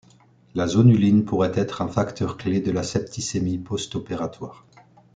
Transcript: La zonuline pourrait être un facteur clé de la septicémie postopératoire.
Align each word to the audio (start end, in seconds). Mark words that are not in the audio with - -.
La 0.55 0.65
zonuline 0.65 1.25
pourrait 1.25 1.51
être 1.53 1.83
un 1.83 1.87
facteur 1.87 2.35
clé 2.37 2.59
de 2.59 2.71
la 2.71 2.81
septicémie 2.81 3.59
postopératoire. 3.59 4.65